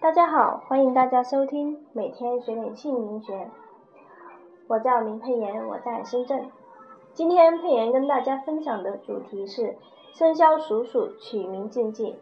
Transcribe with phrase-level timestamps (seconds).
[0.00, 3.50] 大家好，欢迎大家收听每天学点姓名学。
[4.68, 6.48] 我叫林佩妍，我在深圳。
[7.14, 9.76] 今天佩妍跟大家分享的主题是
[10.12, 12.16] 生肖属鼠取名禁忌。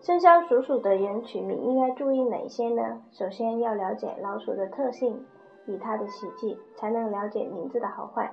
[0.00, 3.02] 生肖属鼠的人取名应该注意哪些呢？
[3.12, 5.26] 首先要了解老鼠的特性，
[5.66, 8.32] 以它的喜忌，才能了解名字的好坏。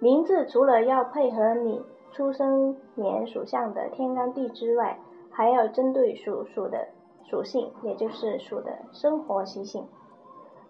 [0.00, 4.98] 名字除了要配合你出生年属相的天干地支外，
[5.30, 6.88] 还要针对属鼠的。
[7.30, 9.86] 属性，也就是鼠的生活习性。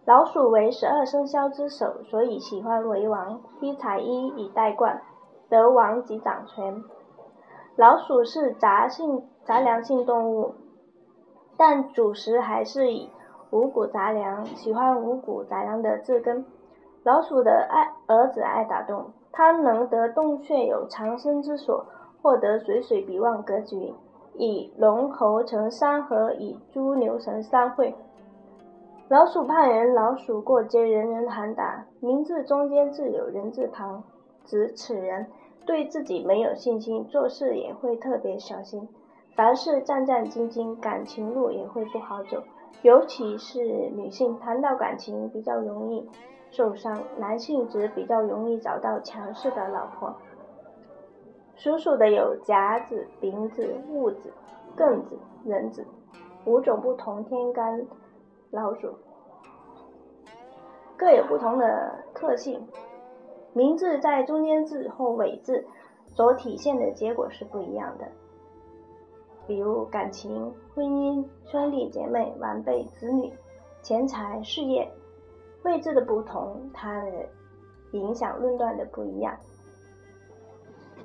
[0.04, 5.00] 老鼠为十二生肖之首，所以喜欢为王，披彩衣以戴冠，
[5.48, 6.84] 得王即掌权。
[7.76, 10.54] 老鼠是杂性杂粮性动物，
[11.56, 13.08] 但主食还是以
[13.50, 16.44] 五谷杂粮，喜欢五谷杂粮的字根。
[17.04, 21.86] 老鼠的爱儿子爱打洞，它能得洞穴有藏身之所，
[22.20, 23.94] 获得水水比望格局。
[24.34, 27.94] 以龙猴成三合，以猪牛成三会。
[29.08, 31.84] 老鼠怕人，老鼠过街人人喊打。
[32.00, 34.04] 名字中间字有人字旁，
[34.44, 35.26] 指此人
[35.66, 38.88] 对自己没有信心，做事也会特别小心，
[39.34, 42.42] 凡事战战兢兢，感情路也会不好走。
[42.82, 43.62] 尤其是
[43.96, 46.08] 女性，谈到感情比较容易
[46.50, 50.14] 受伤，男性则比较容易找到强势的老婆。
[51.60, 54.32] 属鼠的有甲子、丙子、戊子、
[54.74, 55.84] 庚子、壬子
[56.46, 57.86] 五种不同天干
[58.50, 58.94] 老鼠，
[60.96, 62.66] 各有不同的特性。
[63.52, 65.62] 名字在中间字或尾字
[66.06, 68.08] 所体现的结果是不一样的。
[69.46, 73.30] 比如感情、婚姻、兄弟姐妹、晚辈、子女、
[73.82, 74.90] 钱财、事业，
[75.64, 77.10] 位置的不同，它的
[77.90, 79.36] 影响论断的不一样。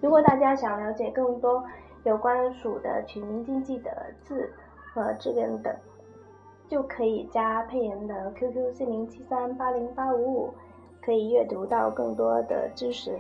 [0.01, 1.63] 如果大家想了解更多
[2.03, 3.91] 有关鼠的取名禁忌的
[4.23, 4.52] 字
[4.93, 5.75] 和字根等，
[6.67, 10.53] 就可以加佩妍的 QQ 四零七三八零八五五，
[11.02, 13.17] 可以阅读到更多的知识。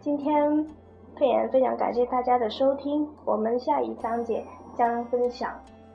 [0.00, 0.66] 今天
[1.14, 5.52] 佩妍非常感谢大家的收听，我们下一章节将分享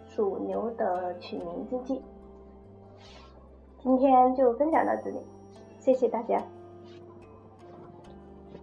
[0.07, 2.01] 属牛的取名禁忌。
[3.79, 5.19] 今天就分享到这里，
[5.79, 6.41] 谢谢大家。